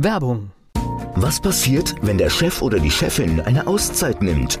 Werbung. 0.00 0.52
Was 1.16 1.40
passiert, 1.40 1.96
wenn 2.02 2.18
der 2.18 2.30
Chef 2.30 2.62
oder 2.62 2.78
die 2.78 2.90
Chefin 2.90 3.40
eine 3.40 3.66
Auszeit 3.66 4.22
nimmt 4.22 4.60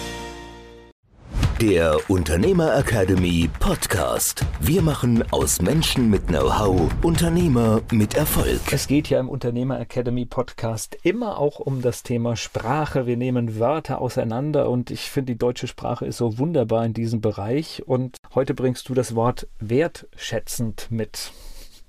der 1.61 1.95
Unternehmer 2.09 2.75
Academy 2.75 3.47
Podcast. 3.59 4.43
Wir 4.61 4.81
machen 4.81 5.23
aus 5.31 5.61
Menschen 5.61 6.09
mit 6.09 6.25
Know-how 6.25 6.91
Unternehmer 7.03 7.83
mit 7.91 8.15
Erfolg. 8.15 8.59
Es 8.71 8.87
geht 8.87 9.11
ja 9.11 9.19
im 9.19 9.29
Unternehmer 9.29 9.79
Academy 9.79 10.25
Podcast 10.25 10.97
immer 11.03 11.37
auch 11.37 11.59
um 11.59 11.83
das 11.83 12.01
Thema 12.01 12.35
Sprache. 12.35 13.05
Wir 13.05 13.15
nehmen 13.15 13.59
Wörter 13.59 14.01
auseinander 14.01 14.71
und 14.71 14.89
ich 14.89 15.11
finde, 15.11 15.33
die 15.33 15.37
deutsche 15.37 15.67
Sprache 15.67 16.07
ist 16.07 16.17
so 16.17 16.39
wunderbar 16.39 16.83
in 16.83 16.95
diesem 16.95 17.21
Bereich. 17.21 17.83
Und 17.85 18.17
heute 18.33 18.55
bringst 18.55 18.89
du 18.89 18.95
das 18.95 19.13
Wort 19.13 19.47
wertschätzend 19.59 20.87
mit. 20.89 21.31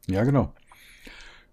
Ja, 0.07 0.23
genau. 0.25 0.53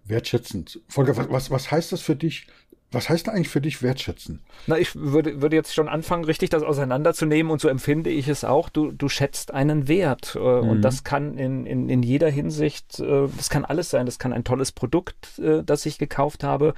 Wertschätzend. 0.04 0.78
Volker, 0.88 1.16
was, 1.30 1.50
was 1.50 1.70
heißt 1.70 1.90
das 1.90 2.02
für 2.02 2.16
dich, 2.16 2.48
was 2.92 3.08
heißt 3.08 3.28
eigentlich 3.28 3.48
für 3.48 3.60
dich 3.60 3.82
wertschätzen? 3.82 4.40
Na, 4.66 4.76
ich 4.76 4.96
würde, 4.96 5.40
würde 5.40 5.54
jetzt 5.54 5.74
schon 5.74 5.88
anfangen, 5.88 6.24
richtig 6.24 6.50
das 6.50 6.64
auseinanderzunehmen 6.64 7.52
und 7.52 7.60
so 7.60 7.68
empfinde 7.68 8.10
ich 8.10 8.26
es 8.26 8.42
auch. 8.42 8.68
Du, 8.68 8.90
du 8.90 9.08
schätzt 9.08 9.54
einen 9.54 9.86
Wert 9.86 10.34
äh, 10.34 10.38
mhm. 10.38 10.68
und 10.68 10.82
das 10.82 11.04
kann 11.04 11.38
in, 11.38 11.66
in, 11.66 11.88
in 11.88 12.02
jeder 12.02 12.28
Hinsicht, 12.28 12.98
äh, 12.98 13.28
das 13.36 13.48
kann 13.48 13.64
alles 13.64 13.90
sein. 13.90 14.06
Das 14.06 14.18
kann 14.18 14.32
ein 14.32 14.42
tolles 14.42 14.72
Produkt, 14.72 15.38
äh, 15.38 15.62
das 15.62 15.86
ich 15.86 15.98
gekauft 15.98 16.42
habe. 16.42 16.74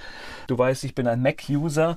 Du 0.48 0.58
weißt, 0.58 0.84
ich 0.84 0.94
bin 0.94 1.06
ein 1.06 1.22
Mac-User. 1.22 1.96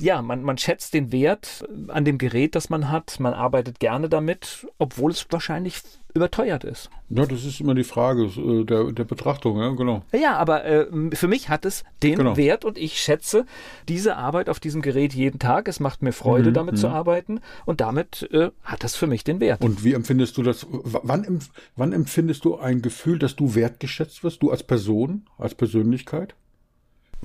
Ja, 0.00 0.20
man, 0.20 0.42
man 0.42 0.58
schätzt 0.58 0.92
den 0.92 1.10
Wert 1.10 1.66
an 1.88 2.04
dem 2.04 2.18
Gerät, 2.18 2.54
das 2.54 2.68
man 2.68 2.90
hat. 2.90 3.20
Man 3.20 3.32
arbeitet 3.32 3.80
gerne 3.80 4.10
damit, 4.10 4.66
obwohl 4.78 5.12
es 5.12 5.26
wahrscheinlich 5.30 5.80
überteuert 6.14 6.62
ist. 6.62 6.90
Ja, 7.10 7.26
das 7.26 7.44
ist 7.44 7.60
immer 7.60 7.74
die 7.74 7.84
Frage 7.84 8.24
äh, 8.24 8.64
der, 8.64 8.92
der 8.92 9.04
Betrachtung, 9.04 9.58
ja, 9.58 9.70
genau. 9.70 10.02
Ja, 10.12 10.36
aber 10.36 10.64
äh, 10.64 10.86
für 11.12 11.26
mich 11.28 11.48
hat 11.48 11.64
es 11.64 11.84
den 12.02 12.18
genau. 12.18 12.36
Wert 12.36 12.64
und 12.64 12.78
ich 12.78 13.00
schätze 13.00 13.46
diese 13.88 14.16
Arbeit 14.16 14.48
auf 14.48 14.60
diesem 14.60 14.80
Gerät 14.80 15.12
jeden 15.12 15.40
Tag. 15.40 15.66
Es 15.66 15.80
macht 15.80 16.02
mir 16.02 16.12
Freude, 16.12 16.50
mhm, 16.50 16.54
damit 16.54 16.78
zu 16.78 16.88
mhm. 16.88 16.94
arbeiten 16.94 17.40
und 17.66 17.80
damit 17.80 18.28
äh, 18.32 18.50
hat 18.62 18.84
es 18.84 18.94
für 18.94 19.08
mich 19.08 19.24
den 19.24 19.40
Wert. 19.40 19.62
Und 19.62 19.82
wie 19.82 19.92
empfindest 19.92 20.36
du 20.38 20.42
das? 20.42 20.66
Wann, 20.70 21.40
wann 21.76 21.92
empfindest 21.92 22.44
du 22.44 22.56
ein 22.56 22.80
Gefühl, 22.80 23.18
dass 23.18 23.34
du 23.34 23.54
wertgeschätzt 23.56 24.22
wirst, 24.22 24.42
du 24.42 24.50
als 24.50 24.62
Person, 24.62 25.26
als 25.36 25.54
Persönlichkeit? 25.54 26.36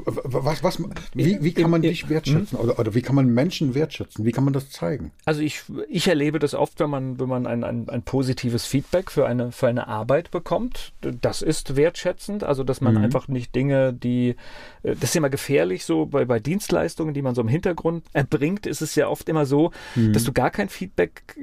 Was, 0.06 0.64
was, 0.64 0.82
wie, 1.14 1.44
wie 1.44 1.54
kann 1.54 1.72
man 1.72 1.82
dich 1.82 2.10
wertschätzen 2.10 2.58
hm? 2.58 2.66
oder, 2.66 2.80
oder 2.80 2.96
wie 2.96 3.02
kann 3.02 3.16
man 3.16 3.28
Menschen 3.28 3.76
wertschätzen? 3.76 4.26
Wie 4.26 4.32
kann 4.32 4.44
man 4.44 4.54
das 4.54 4.70
zeigen? 4.70 5.12
Also 5.26 5.42
ich, 5.42 5.64
ich 5.90 6.08
erlebe 6.08 6.40
das 6.40 6.54
oft, 6.54 6.80
wenn 6.80 6.90
man, 6.90 7.20
wenn 7.20 7.30
man 7.30 7.48
ein, 7.48 7.64
ein, 7.64 7.90
ein 7.90 8.02
positives 8.04 8.66
Feedback 8.66 9.12
für 9.12 9.26
eine, 9.26 9.52
für 9.52 9.68
eine 9.68 9.88
Arbeit 9.88 10.32
bekommt. 10.32 10.94
Das 11.02 11.42
ist 11.42 11.76
wertschätzend. 11.76 12.44
Also 12.44 12.64
dass 12.64 12.82
man 12.82 12.96
mhm. 12.96 13.04
einfach 13.04 13.28
nicht 13.28 13.56
Dinge, 13.56 13.94
die, 13.94 14.36
äh, 14.84 14.96
das 14.96 15.12
ist 15.12 15.16
immer 15.16 15.30
gefährlich 15.30 15.86
so 15.86 16.06
bei, 16.06 16.26
bei 16.26 16.40
Dienstleistungen, 16.40 17.14
die 17.14 17.22
man 17.22 17.36
so 17.36 17.42
im 17.42 17.48
Hintergrund 17.48 18.06
erbringt, 18.14 18.66
ist 18.66 18.82
es 18.82 18.96
ja 18.96 19.08
oft 19.08 19.30
immer 19.30 19.46
so, 19.46 19.72
mhm. 19.96 20.14
dass 20.14 20.24
du 20.24 20.34
gar 20.34 20.52
kein 20.52 20.70
Feedback 20.70 21.36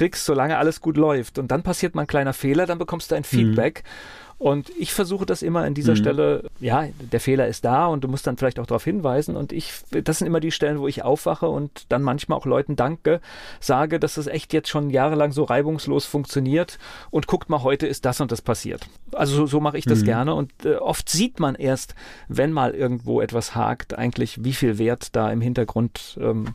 kriegst, 0.00 0.24
solange 0.24 0.56
alles 0.56 0.80
gut 0.80 0.96
läuft. 0.96 1.38
Und 1.38 1.50
dann 1.50 1.62
passiert 1.62 1.94
mal 1.94 2.02
ein 2.02 2.06
kleiner 2.06 2.32
Fehler, 2.32 2.64
dann 2.64 2.78
bekommst 2.78 3.10
du 3.10 3.16
ein 3.16 3.24
Feedback. 3.24 3.84
Mhm 3.84 4.30
und 4.40 4.70
ich 4.78 4.94
versuche 4.94 5.26
das 5.26 5.42
immer 5.42 5.64
an 5.64 5.74
dieser 5.74 5.92
mhm. 5.92 5.96
Stelle, 5.96 6.44
ja, 6.60 6.88
der 6.98 7.20
Fehler 7.20 7.46
ist 7.46 7.62
da 7.66 7.88
und 7.88 8.02
du 8.02 8.08
musst 8.08 8.26
dann 8.26 8.38
vielleicht 8.38 8.58
auch 8.58 8.64
darauf 8.64 8.84
hinweisen. 8.84 9.36
Und 9.36 9.52
ich, 9.52 9.70
das 9.90 10.16
sind 10.16 10.26
immer 10.26 10.40
die 10.40 10.50
Stellen, 10.50 10.80
wo 10.80 10.88
ich 10.88 11.04
aufwache 11.04 11.46
und 11.46 11.84
dann 11.90 12.00
manchmal 12.00 12.38
auch 12.38 12.46
Leuten 12.46 12.74
danke, 12.74 13.20
sage, 13.60 14.00
dass 14.00 14.16
es 14.16 14.26
echt 14.26 14.54
jetzt 14.54 14.70
schon 14.70 14.88
jahrelang 14.88 15.32
so 15.32 15.44
reibungslos 15.44 16.06
funktioniert 16.06 16.78
und 17.10 17.26
guckt 17.26 17.50
mal, 17.50 17.62
heute 17.62 17.86
ist 17.86 18.06
das 18.06 18.22
und 18.22 18.32
das 18.32 18.40
passiert. 18.40 18.88
Also 19.12 19.36
so, 19.36 19.46
so 19.46 19.60
mache 19.60 19.76
ich 19.76 19.84
das 19.84 20.00
mhm. 20.00 20.06
gerne 20.06 20.34
und 20.34 20.50
äh, 20.64 20.76
oft 20.76 21.10
sieht 21.10 21.38
man 21.38 21.54
erst, 21.54 21.94
wenn 22.28 22.50
mal 22.50 22.70
irgendwo 22.70 23.20
etwas 23.20 23.54
hakt, 23.54 23.98
eigentlich, 23.98 24.42
wie 24.42 24.54
viel 24.54 24.78
Wert 24.78 25.14
da 25.14 25.30
im 25.30 25.42
Hintergrund 25.42 26.18
ähm, 26.18 26.54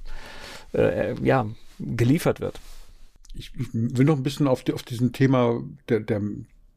äh, 0.74 1.14
ja, 1.24 1.46
geliefert 1.78 2.40
wird. 2.40 2.60
Ich, 3.38 3.52
will 3.74 4.06
noch 4.06 4.18
ein 4.18 4.24
bisschen 4.24 4.48
auf, 4.48 4.64
die, 4.64 4.74
auf 4.74 4.84
diesem 4.84 5.12
Thema 5.12 5.62
der, 5.90 6.00
der, 6.00 6.22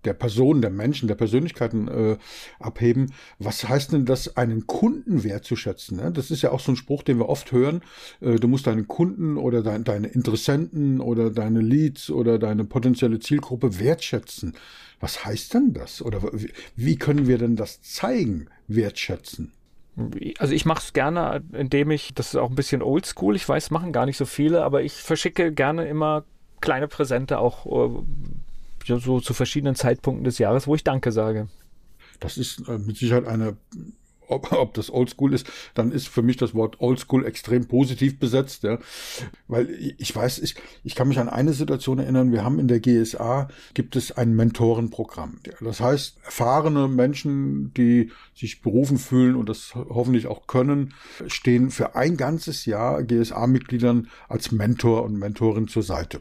der 0.04 0.14
Personen, 0.14 0.62
der 0.62 0.70
Menschen, 0.70 1.08
der 1.08 1.14
Persönlichkeiten 1.14 1.88
äh, 1.88 2.16
abheben. 2.60 3.12
Was 3.38 3.69
heißt 3.69 3.92
denn 3.92 4.04
das, 4.04 4.36
einen 4.36 4.66
Kunden 4.66 5.24
wertzuschätzen? 5.24 5.98
Ne? 5.98 6.12
Das 6.12 6.30
ist 6.30 6.42
ja 6.42 6.50
auch 6.50 6.60
so 6.60 6.72
ein 6.72 6.76
Spruch, 6.76 7.02
den 7.02 7.19
wir 7.19 7.28
oft 7.28 7.52
hören. 7.52 7.82
Äh, 8.20 8.36
du 8.36 8.48
musst 8.48 8.66
deinen 8.66 8.88
Kunden 8.88 9.36
oder 9.36 9.62
dein, 9.62 9.84
deine 9.84 10.08
Interessenten 10.08 11.00
oder 11.00 11.30
deine 11.30 11.60
Leads 11.60 12.10
oder 12.10 12.38
deine 12.38 12.64
potenzielle 12.64 13.19
Zielgruppe 13.19 13.78
wertschätzen. 13.78 14.54
Was 15.00 15.25
heißt 15.25 15.54
denn 15.54 15.72
das? 15.75 16.02
Oder 16.02 16.22
wie, 16.32 16.52
wie 16.76 16.96
können 16.96 17.26
wir 17.26 17.38
denn 17.38 17.56
das 17.56 17.82
zeigen, 17.82 18.46
wertschätzen? 18.66 19.52
Also 20.38 20.54
ich 20.54 20.64
mache 20.64 20.80
es 20.80 20.92
gerne, 20.92 21.42
indem 21.52 21.90
ich, 21.90 22.14
das 22.14 22.28
ist 22.28 22.36
auch 22.36 22.50
ein 22.50 22.54
bisschen 22.54 22.82
oldschool, 22.82 23.34
ich 23.34 23.48
weiß, 23.48 23.72
machen 23.72 23.92
gar 23.92 24.06
nicht 24.06 24.16
so 24.16 24.26
viele, 24.26 24.62
aber 24.62 24.82
ich 24.82 24.92
verschicke 24.92 25.52
gerne 25.52 25.88
immer 25.88 26.25
kleine 26.60 26.88
Präsente 26.88 27.38
auch 27.38 27.66
äh, 27.66 28.96
so 28.98 29.20
zu 29.20 29.34
verschiedenen 29.34 29.74
Zeitpunkten 29.74 30.24
des 30.24 30.38
Jahres, 30.38 30.66
wo 30.66 30.74
ich 30.74 30.84
Danke 30.84 31.12
sage. 31.12 31.48
Das 32.20 32.36
ist 32.36 32.66
äh, 32.69 32.78
mit 32.78 32.96
Sicherheit 32.96 33.26
eine 33.26 33.56
ob, 34.28 34.52
ob 34.52 34.74
das 34.74 34.92
Oldschool 34.92 35.34
ist, 35.34 35.50
dann 35.74 35.91
ist 35.91 36.08
für 36.08 36.22
mich 36.22 36.36
das 36.36 36.54
Wort 36.54 36.80
Oldschool 36.80 37.24
extrem 37.24 37.66
positiv 37.66 38.19
besetzt, 38.19 38.62
ja. 38.62 38.78
Weil 39.48 39.70
ich 39.98 40.14
weiß, 40.14 40.38
ich, 40.41 40.54
ich 40.84 40.94
kann 40.94 41.08
mich 41.08 41.19
an 41.19 41.28
eine 41.28 41.52
Situation 41.52 41.98
erinnern, 41.98 42.32
wir 42.32 42.44
haben 42.44 42.58
in 42.58 42.69
der 42.69 42.80
GSA, 42.80 43.48
gibt 43.75 43.96
es 43.96 44.12
ein 44.12 44.34
Mentorenprogramm. 44.36 45.40
Das 45.60 45.80
heißt, 45.80 46.19
erfahrene 46.25 46.88
Menschen, 46.88 47.72
die 47.75 48.12
sich 48.34 48.60
berufen 48.62 48.98
fühlen 48.98 49.34
und 49.34 49.48
das 49.48 49.75
hoffentlich 49.75 50.26
auch 50.26 50.46
können, 50.46 50.94
stehen 51.26 51.70
für 51.70 51.96
ein 51.96 52.16
ganzes 52.16 52.66
Jahr 52.66 53.02
GSA-Mitgliedern 53.02 54.08
als 54.28 54.52
Mentor 54.52 55.04
und 55.04 55.19
Mentorin 55.19 55.69
zur 55.69 55.82
Seite. 55.82 56.20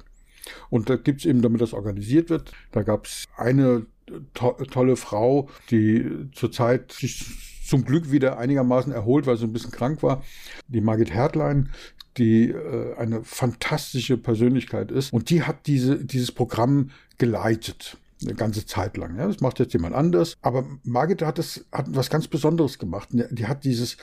Und 0.69 0.89
da 0.89 0.95
gibt's 0.95 1.25
eben, 1.25 1.41
damit 1.41 1.61
das 1.61 1.73
organisiert 1.73 2.29
wird, 2.29 2.51
da 2.71 2.83
gab's 2.83 3.25
eine 3.35 3.85
to 4.33 4.51
tolle 4.71 4.95
Frau, 4.95 5.49
die 5.69 6.29
zurzeit 6.31 6.91
sich 6.91 7.25
zum 7.65 7.83
Glück 7.83 8.11
wieder 8.11 8.37
einigermaßen 8.37 8.93
erholt, 8.93 9.27
weil 9.27 9.37
sie 9.37 9.43
ein 9.43 9.53
bisschen 9.53 9.71
krank 9.71 10.01
war, 10.01 10.23
die 10.67 10.81
Margit 10.81 11.13
Hertlein, 11.13 11.69
die 12.17 12.49
äh, 12.49 12.95
eine 12.95 13.23
fantastische 13.23 14.17
Persönlichkeit 14.17 14.91
ist. 14.91 15.11
Und 15.11 15.29
die 15.29 15.43
hat 15.43 15.67
diese, 15.67 16.03
dieses 16.03 16.31
Programm 16.31 16.91
geleitet 17.17 17.97
eine 18.23 18.33
ganze 18.33 18.65
Zeit 18.65 18.97
lang. 18.97 19.17
Ja, 19.17 19.27
das 19.27 19.41
macht 19.41 19.59
jetzt 19.59 19.73
jemand 19.73 19.95
anders. 19.95 20.37
Aber 20.41 20.65
Margit 20.83 21.21
hat 21.21 21.37
das, 21.37 21.65
hat 21.71 21.85
was 21.89 22.09
ganz 22.09 22.27
Besonderes 22.27 22.79
gemacht. 22.79 23.09
Die 23.11 23.45
hat 23.45 23.63
dieses 23.63 23.97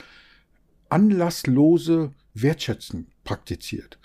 anlasslose 0.89 2.11
Wertschätzen 2.33 3.07
praktiziert. 3.23 3.99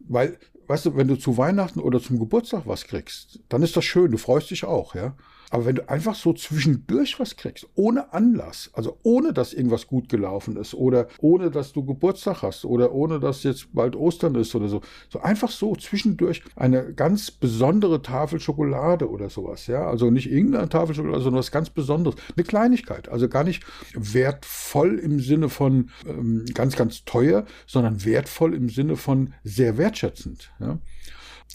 Weil 0.00 0.38
weißt 0.66 0.86
du, 0.86 0.96
wenn 0.96 1.08
du 1.08 1.16
zu 1.16 1.36
Weihnachten 1.36 1.80
oder 1.80 2.00
zum 2.00 2.18
Geburtstag 2.18 2.66
was 2.66 2.86
kriegst, 2.86 3.40
dann 3.48 3.62
ist 3.62 3.76
das 3.76 3.84
schön, 3.84 4.10
du 4.10 4.18
freust 4.18 4.50
dich 4.50 4.64
auch, 4.64 4.94
ja. 4.94 5.16
Aber 5.50 5.66
wenn 5.66 5.76
du 5.76 5.88
einfach 5.88 6.14
so 6.14 6.32
zwischendurch 6.32 7.18
was 7.20 7.36
kriegst, 7.36 7.66
ohne 7.74 8.12
Anlass, 8.12 8.70
also 8.72 8.98
ohne 9.02 9.32
dass 9.32 9.52
irgendwas 9.52 9.86
gut 9.86 10.08
gelaufen 10.08 10.56
ist 10.56 10.74
oder 10.74 11.08
ohne 11.18 11.50
dass 11.50 11.72
du 11.72 11.84
Geburtstag 11.84 12.42
hast 12.42 12.64
oder 12.64 12.92
ohne 12.92 13.20
dass 13.20 13.42
jetzt 13.42 13.72
bald 13.72 13.96
Ostern 13.96 14.34
ist 14.34 14.54
oder 14.54 14.68
so, 14.68 14.80
so 15.08 15.20
einfach 15.20 15.50
so 15.50 15.76
zwischendurch 15.76 16.42
eine 16.56 16.92
ganz 16.92 17.30
besondere 17.30 18.02
Tafel 18.02 18.40
Schokolade 18.40 19.08
oder 19.08 19.30
sowas, 19.30 19.66
ja, 19.66 19.86
also 19.86 20.10
nicht 20.10 20.30
irgendeine 20.30 20.68
Tafel 20.68 20.94
Schokolade, 20.94 21.22
sondern 21.22 21.40
was 21.40 21.52
ganz 21.52 21.70
Besonderes, 21.70 22.20
eine 22.36 22.44
Kleinigkeit, 22.44 23.08
also 23.08 23.28
gar 23.28 23.44
nicht 23.44 23.62
wertvoll 23.94 24.98
im 24.98 25.20
Sinne 25.20 25.48
von 25.48 25.90
ähm, 26.06 26.44
ganz, 26.54 26.76
ganz 26.76 27.04
teuer, 27.04 27.44
sondern 27.66 28.04
wertvoll 28.04 28.54
im 28.54 28.68
Sinne 28.68 28.96
von 28.96 29.34
sehr 29.44 29.78
wertschätzend, 29.78 30.52
ja 30.60 30.78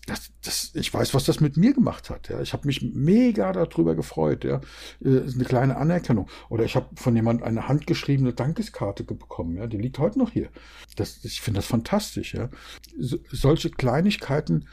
das, 0.09 0.31
das, 0.44 0.71
ich 0.74 0.94
weiß, 0.94 1.13
was 1.13 1.25
das 1.25 1.39
mit 1.39 1.57
mir 1.57 1.74
gemacht 1.74 2.09
hat. 2.09 2.30
Ja. 2.30 2.41
Ich 2.41 2.53
habe 2.53 2.65
mich 2.68 2.81
mega 2.81 3.51
darüber 3.51 3.95
gefreut. 3.95 4.44
Ja. 4.44 4.62
Äh, 5.03 5.21
eine 5.21 5.45
kleine 5.45 5.77
Anerkennung. 5.77 6.27
Oder 6.50 6.65
ich 6.65 6.75
habe 6.75 6.88
von 6.95 7.15
jemand 7.15 7.44
eine 7.44 7.68
handgeschriebene 7.68 8.33
Dankeskarte 8.33 9.03
bekommen. 9.03 9.57
Ja. 9.57 9.68
Die 9.68 9.77
liegt 9.77 10.00
heute 10.00 10.19
noch 10.19 10.31
hier. 10.31 10.50
Das, 10.95 11.24
ich 11.24 11.41
finde 11.41 11.59
das 11.59 11.68
fantastisch. 11.68 12.33
Ja. 12.33 12.50
So, 12.97 13.18
solche 13.31 13.69
Kleinigkeiten 13.69 14.65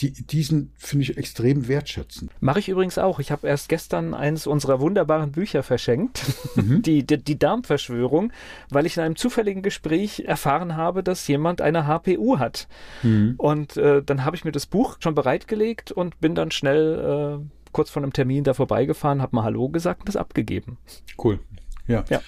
die, 0.00 0.10
diesen 0.10 0.72
finde 0.76 1.04
ich 1.04 1.16
extrem 1.16 1.68
wertschätzend. 1.68 2.30
Mache 2.40 2.58
ich 2.58 2.68
übrigens 2.68 2.98
auch. 2.98 3.18
Ich 3.18 3.30
habe 3.30 3.46
erst 3.46 3.68
gestern 3.68 4.14
eines 4.14 4.46
unserer 4.46 4.80
wunderbaren 4.80 5.32
Bücher 5.32 5.62
verschenkt, 5.62 6.22
mhm. 6.54 6.82
die, 6.86 7.06
die, 7.06 7.18
die, 7.18 7.38
Darmverschwörung, 7.38 8.32
weil 8.70 8.86
ich 8.86 8.96
in 8.96 9.02
einem 9.02 9.16
zufälligen 9.16 9.62
Gespräch 9.62 10.20
erfahren 10.20 10.76
habe, 10.76 11.02
dass 11.02 11.26
jemand 11.28 11.60
eine 11.60 11.86
HPU 11.86 12.38
hat. 12.38 12.68
Mhm. 13.02 13.34
Und 13.38 13.76
äh, 13.76 14.02
dann 14.02 14.24
habe 14.24 14.36
ich 14.36 14.44
mir 14.44 14.52
das 14.52 14.66
Buch 14.66 14.96
schon 15.00 15.14
bereitgelegt 15.14 15.92
und 15.92 16.20
bin 16.20 16.34
dann 16.34 16.50
schnell 16.50 17.40
äh, 17.40 17.70
kurz 17.72 17.90
vor 17.90 18.02
einem 18.02 18.12
Termin 18.12 18.44
da 18.44 18.54
vorbeigefahren, 18.54 19.22
habe 19.22 19.36
mal 19.36 19.44
Hallo 19.44 19.68
gesagt 19.68 20.00
und 20.00 20.08
das 20.08 20.16
abgegeben. 20.16 20.78
Cool. 21.22 21.40
Ja. 21.86 22.04
ja. 22.10 22.20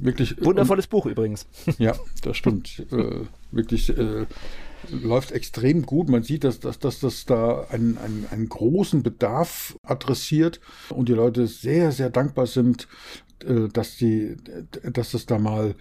Wirklich. 0.00 0.38
Äh, 0.38 0.44
Wundervolles 0.44 0.86
und, 0.86 0.90
Buch 0.90 1.06
übrigens. 1.06 1.46
Ja, 1.78 1.94
das 2.22 2.36
stimmt. 2.36 2.86
äh, 2.90 3.26
wirklich 3.50 3.96
äh, 3.96 4.26
läuft 4.90 5.32
extrem 5.32 5.82
gut. 5.82 6.08
Man 6.08 6.22
sieht, 6.22 6.44
dass, 6.44 6.60
dass, 6.60 6.78
dass 6.78 7.00
das 7.00 7.24
da 7.24 7.66
einen, 7.70 7.98
einen, 7.98 8.26
einen 8.30 8.48
großen 8.48 9.02
Bedarf 9.02 9.78
adressiert 9.82 10.60
und 10.90 11.08
die 11.08 11.14
Leute 11.14 11.46
sehr, 11.46 11.92
sehr 11.92 12.10
dankbar 12.10 12.46
sind, 12.46 12.88
äh, 13.44 13.68
dass, 13.68 13.96
die, 13.96 14.36
dass 14.82 15.12
das 15.12 15.26
da 15.26 15.38
mal 15.38 15.74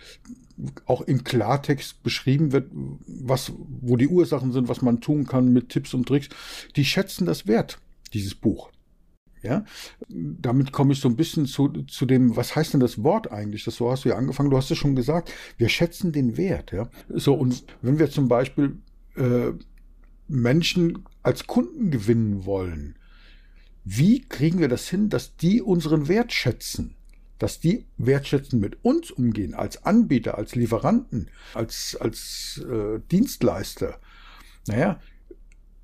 auch 0.85 1.01
im 1.01 1.23
Klartext 1.23 2.01
beschrieben 2.03 2.51
wird, 2.51 2.69
was, 3.05 3.51
wo 3.81 3.95
die 3.95 4.07
Ursachen 4.07 4.51
sind, 4.51 4.67
was 4.69 4.81
man 4.81 5.01
tun 5.01 5.25
kann 5.25 5.53
mit 5.53 5.69
Tipps 5.69 5.94
und 5.94 6.07
Tricks. 6.07 6.29
Die 6.75 6.85
schätzen 6.85 7.25
das 7.25 7.47
wert, 7.47 7.79
dieses 8.13 8.33
Buch. 8.35 8.71
Ja, 9.47 9.63
damit 10.09 10.73
komme 10.73 10.91
ich 10.91 10.99
so 10.99 11.07
ein 11.07 11.15
bisschen 11.15 11.45
zu, 11.45 11.69
zu 11.69 12.05
dem, 12.05 12.35
was 12.35 12.55
heißt 12.55 12.73
denn 12.73 12.81
das 12.81 13.01
Wort 13.01 13.31
eigentlich? 13.31 13.63
Das 13.63 13.75
so 13.75 13.89
hast 13.89 14.03
du 14.03 14.09
ja 14.09 14.17
angefangen, 14.17 14.49
du 14.49 14.57
hast 14.57 14.69
es 14.69 14.77
schon 14.77 14.95
gesagt. 14.95 15.31
Wir 15.57 15.69
schätzen 15.69 16.11
den 16.11 16.35
Wert, 16.35 16.73
ja. 16.73 16.89
So, 17.07 17.33
und 17.33 17.63
wenn 17.81 17.97
wir 17.97 18.09
zum 18.09 18.27
Beispiel 18.27 18.77
äh, 19.15 19.53
Menschen 20.27 21.05
als 21.23 21.47
Kunden 21.47 21.91
gewinnen 21.91 22.45
wollen, 22.45 22.97
wie 23.85 24.19
kriegen 24.19 24.59
wir 24.59 24.67
das 24.67 24.89
hin, 24.89 25.07
dass 25.07 25.38
die 25.38 25.61
unseren 25.61 26.09
Wert 26.09 26.33
schätzen? 26.33 26.95
Dass 27.39 27.61
die 27.61 27.85
wertschätzen 27.97 28.59
mit 28.59 28.83
uns 28.83 29.11
umgehen, 29.11 29.53
als 29.53 29.85
Anbieter, 29.85 30.38
als 30.38 30.55
Lieferanten, 30.55 31.29
als, 31.53 31.95
als 31.95 32.65
äh, 32.69 32.99
Dienstleister. 33.11 33.97
Naja, 34.67 34.99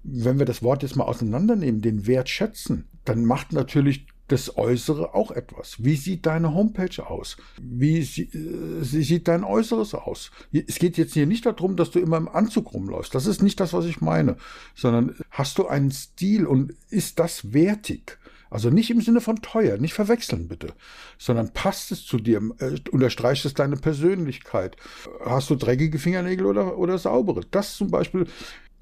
wenn 0.04 0.38
wir 0.38 0.46
das 0.46 0.62
Wort 0.62 0.84
jetzt 0.84 0.98
mal 0.98 1.06
auseinandernehmen, 1.06 1.82
den 1.82 2.06
Wert 2.06 2.28
schätzen, 2.28 2.90
dann 3.06 3.26
macht 3.26 3.54
natürlich 3.54 4.08
das 4.28 4.58
Äußere 4.58 5.14
auch 5.14 5.32
etwas. 5.32 5.84
Wie 5.84 5.96
sieht 5.96 6.26
deine 6.26 6.54
Homepage 6.54 7.06
aus? 7.06 7.38
Wie 7.62 8.02
sie, 8.04 8.24
äh, 8.24 8.84
sieht 8.84 9.28
dein 9.28 9.44
Äußeres 9.44 9.94
aus? 9.94 10.32
Es 10.52 10.80
geht 10.80 10.98
jetzt 10.98 11.14
hier 11.14 11.26
nicht 11.26 11.46
darum, 11.46 11.76
dass 11.76 11.92
du 11.92 12.00
immer 12.00 12.18
im 12.18 12.30
Anzug 12.30 12.74
rumläufst. 12.74 13.14
Das 13.14 13.26
ist 13.26 13.44
nicht 13.44 13.60
das, 13.60 13.74
was 13.74 13.86
ich 13.86 14.02
meine, 14.02 14.38
sondern 14.76 15.16
hast 15.30 15.58
du 15.58 15.68
einen 15.68 15.92
Stil 15.92 16.46
und 16.46 16.74
ist 16.90 17.20
das 17.20 17.54
wertig? 17.54 18.18
Also 18.50 18.70
nicht 18.70 18.92
im 18.92 19.02
Sinne 19.02 19.20
von 19.20 19.38
teuer, 19.38 19.78
nicht 19.78 19.96
verwechseln 19.96 20.48
bitte, 20.48 20.74
sondern 21.18 21.54
passt 21.54 21.92
es 21.92 22.06
zu 22.06 22.20
dir, 22.20 22.40
äh, 22.60 22.76
unterstreicht 22.92 23.46
es 23.46 23.56
deine 23.56 23.78
Persönlichkeit. 23.78 24.78
Hast 25.26 25.50
du 25.50 25.56
dreckige 25.56 25.98
Fingernägel 25.98 26.46
oder, 26.46 26.78
oder 26.78 27.00
saubere? 27.00 27.42
Das 27.50 27.76
zum 27.76 27.90
Beispiel 27.90 28.28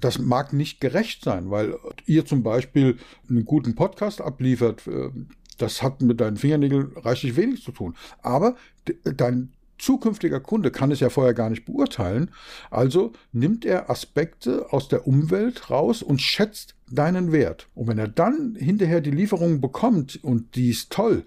das 0.02 0.18
mag 0.18 0.52
nicht 0.52 0.80
gerecht 0.80 1.24
sein, 1.24 1.50
weil 1.50 1.76
ihr 2.06 2.26
zum 2.26 2.42
Beispiel 2.42 2.98
einen 3.28 3.44
guten 3.44 3.74
Podcast 3.74 4.20
abliefert. 4.20 4.86
Äh, 4.86 5.10
das 5.58 5.82
hat 5.82 6.02
mit 6.02 6.20
deinen 6.20 6.36
Fingernägeln 6.36 6.92
reichlich 6.96 7.36
wenig 7.36 7.62
zu 7.62 7.72
tun. 7.72 7.94
Aber 8.20 8.56
dein 9.04 9.52
zukünftiger 9.78 10.40
Kunde 10.40 10.70
kann 10.70 10.90
es 10.90 11.00
ja 11.00 11.08
vorher 11.08 11.34
gar 11.34 11.50
nicht 11.50 11.64
beurteilen. 11.64 12.30
Also 12.70 13.12
nimmt 13.32 13.64
er 13.64 13.90
Aspekte 13.90 14.72
aus 14.72 14.88
der 14.88 15.06
Umwelt 15.06 15.70
raus 15.70 16.02
und 16.02 16.20
schätzt 16.20 16.74
deinen 16.90 17.32
Wert. 17.32 17.68
Und 17.74 17.88
wenn 17.88 17.98
er 17.98 18.08
dann 18.08 18.56
hinterher 18.56 19.00
die 19.00 19.10
Lieferung 19.10 19.60
bekommt 19.60 20.22
und 20.22 20.56
die 20.56 20.70
ist 20.70 20.90
toll, 20.90 21.24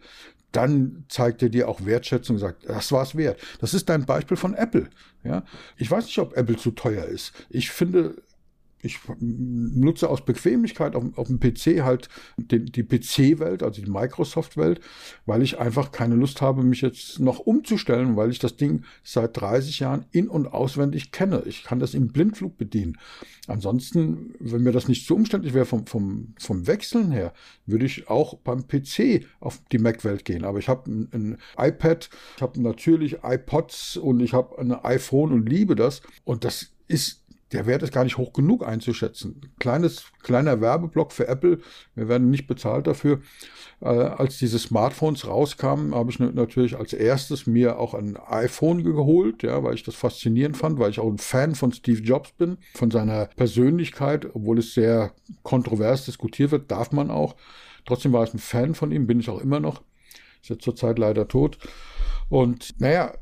dann 0.51 1.05
zeigt 1.09 1.43
er 1.43 1.49
dir 1.49 1.67
auch 1.67 1.85
Wertschätzung 1.85 2.37
und 2.37 2.39
sagt, 2.39 2.69
das 2.69 2.91
war 2.91 3.03
es 3.03 3.15
wert. 3.15 3.39
Das 3.59 3.73
ist 3.73 3.89
dein 3.89 4.05
Beispiel 4.05 4.37
von 4.37 4.53
Apple. 4.53 4.89
Ja, 5.23 5.43
ich 5.75 5.89
weiß 5.89 6.05
nicht, 6.05 6.19
ob 6.19 6.37
Apple 6.37 6.55
zu 6.55 6.71
teuer 6.71 7.05
ist. 7.05 7.33
Ich 7.49 7.71
finde, 7.71 8.15
ich 8.85 8.99
nutze 9.19 10.09
aus 10.09 10.23
Bequemlichkeit 10.23 10.95
auf, 10.95 11.03
auf 11.15 11.27
dem 11.27 11.39
PC 11.39 11.83
halt 11.83 12.09
den, 12.37 12.67
die 12.67 12.83
PC-Welt, 12.83 13.63
also 13.63 13.81
die 13.81 13.89
Microsoft-Welt, 13.89 14.79
weil 15.25 15.41
ich 15.41 15.59
einfach 15.59 15.91
keine 15.91 16.15
Lust 16.15 16.41
habe, 16.41 16.63
mich 16.63 16.81
jetzt 16.81 17.19
noch 17.19 17.39
umzustellen, 17.39 18.15
weil 18.15 18.31
ich 18.31 18.39
das 18.39 18.55
Ding 18.55 18.83
seit 19.03 19.39
30 19.39 19.79
Jahren 19.79 20.05
in- 20.11 20.29
und 20.29 20.47
auswendig 20.47 21.11
kenne. 21.11 21.43
Ich 21.45 21.63
kann 21.63 21.79
das 21.79 21.93
im 21.93 22.09
Blindflug 22.09 22.57
bedienen. 22.57 22.97
Ansonsten, 23.47 24.33
wenn 24.39 24.63
mir 24.63 24.71
das 24.71 24.87
nicht 24.87 25.05
zu 25.05 25.15
umständlich 25.15 25.53
wäre 25.53 25.65
vom, 25.65 25.85
vom, 25.85 26.33
vom 26.39 26.67
Wechseln 26.67 27.11
her, 27.11 27.33
würde 27.65 27.85
ich 27.85 28.09
auch 28.09 28.37
beim 28.37 28.67
PC 28.67 29.25
auf 29.39 29.61
die 29.71 29.77
Mac-Welt 29.77 30.25
gehen. 30.25 30.45
Aber 30.45 30.59
ich 30.59 30.67
habe 30.67 30.89
ein, 30.89 31.09
ein 31.11 31.37
iPad, 31.57 32.09
ich 32.35 32.41
habe 32.41 32.61
natürlich 32.61 33.17
iPods 33.23 33.97
und 33.97 34.19
ich 34.19 34.33
habe 34.33 34.57
ein 34.59 34.71
iPhone 34.71 35.31
und 35.31 35.47
liebe 35.47 35.75
das. 35.75 36.01
Und 36.23 36.43
das 36.43 36.71
ist 36.87 37.24
der 37.51 37.67
Wert 37.67 37.83
ist 37.83 37.93
gar 37.93 38.03
nicht 38.03 38.17
hoch 38.17 38.33
genug 38.33 38.65
einzuschätzen. 38.65 39.41
Kleines, 39.59 40.05
kleiner 40.23 40.61
Werbeblock 40.61 41.11
für 41.11 41.27
Apple, 41.27 41.59
wir 41.93 42.07
werden 42.09 42.29
nicht 42.31 42.47
bezahlt 42.47 42.87
dafür. 42.87 43.21
Äh, 43.81 43.87
als 43.87 44.39
diese 44.39 44.57
Smartphones 44.57 45.27
rauskamen, 45.27 45.93
habe 45.93 46.09
ich 46.09 46.19
natürlich 46.19 46.75
als 46.75 46.93
erstes 46.93 47.45
mir 47.45 47.77
auch 47.77 47.93
ein 47.93 48.17
iPhone 48.17 48.83
geholt, 48.83 49.43
ja, 49.43 49.63
weil 49.63 49.75
ich 49.75 49.83
das 49.83 49.95
faszinierend 49.95 50.57
fand, 50.57 50.79
weil 50.79 50.89
ich 50.89 50.99
auch 50.99 51.09
ein 51.09 51.19
Fan 51.19 51.55
von 51.55 51.71
Steve 51.71 52.01
Jobs 52.01 52.31
bin, 52.31 52.57
von 52.73 52.89
seiner 52.89 53.25
Persönlichkeit, 53.35 54.27
obwohl 54.33 54.59
es 54.59 54.73
sehr 54.73 55.13
kontrovers 55.43 56.05
diskutiert 56.05 56.51
wird, 56.51 56.71
darf 56.71 56.91
man 56.91 57.11
auch. 57.11 57.35
Trotzdem 57.85 58.13
war 58.13 58.23
ich 58.23 58.33
ein 58.33 58.39
Fan 58.39 58.73
von 58.73 58.91
ihm, 58.91 59.05
bin 59.05 59.19
ich 59.19 59.29
auch 59.29 59.39
immer 59.39 59.59
noch. 59.59 59.83
Ist 60.41 60.49
jetzt 60.49 60.63
zurzeit 60.63 60.97
leider 60.97 61.27
tot. 61.27 61.59
Und 62.29 62.79
naja, 62.79 63.13